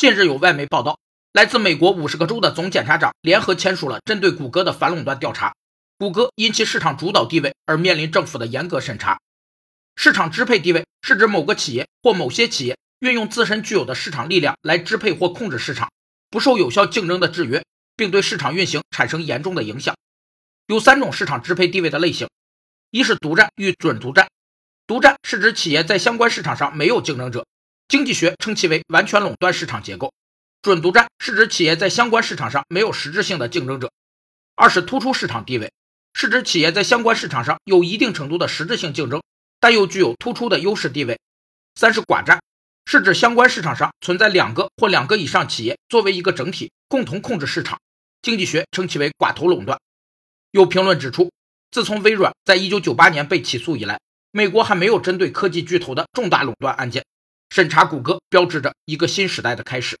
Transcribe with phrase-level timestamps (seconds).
[0.00, 0.98] 近日有外媒报道，
[1.30, 5.54] 来自美国五十个州的总检察长联合签署了针对谷歌的反垄断调查。
[5.98, 9.20] 谷歌因其市场主导地位而面临政府的严格审查。
[9.96, 15.90] 市场支配地位是指某个企业或某些企业运用自身具有的市场力量来支配或控制市场，
[16.30, 17.62] 不受有效竞争的制约，
[17.94, 19.94] 并对市场运行产生严重的影响。
[20.68, 22.26] 有三种市场支配地位的类型：
[22.90, 24.30] 一是独占与准独占。
[24.86, 27.44] 独占是指企业在相关市场上没有竞争者，
[27.90, 30.12] 经济学称其为完全垄断市场结构。
[30.62, 33.90] 准独占是指企业在相关市场上没有实质性的竞争者。
[34.54, 35.72] 二是突出市场地位。
[36.12, 39.20] 是指企业在相关市场上有一定程度的实质性竞争，
[39.58, 41.18] 但又具有突出的优势地位。
[41.74, 42.40] 三是寡占，
[42.86, 47.80] 是指相关市场上存在两个或两个以上企业作为一个整体共同控制市场，
[48.22, 49.80] 经济学称其为寡头垄断。
[50.52, 51.32] 有评论指出，
[51.72, 54.00] 自从微软在1998年被起诉以来，
[54.30, 57.04] 美国还没有针对科技巨头的重大垄断案件，
[57.50, 60.00] 审查谷歌标志着一个新时代的开始。